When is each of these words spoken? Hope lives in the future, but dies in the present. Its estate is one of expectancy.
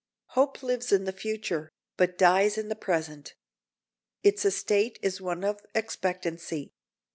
Hope 0.29 0.63
lives 0.63 0.91
in 0.91 1.03
the 1.03 1.11
future, 1.11 1.69
but 1.95 2.17
dies 2.17 2.57
in 2.57 2.69
the 2.69 2.75
present. 2.75 3.35
Its 4.23 4.43
estate 4.45 4.97
is 5.03 5.21
one 5.21 5.43
of 5.43 5.63
expectancy. 5.75 6.73